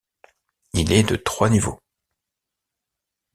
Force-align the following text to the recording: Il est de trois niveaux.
Il 0.73 0.93
est 0.93 1.03
de 1.03 1.15
trois 1.15 1.47
niveaux. 1.51 1.79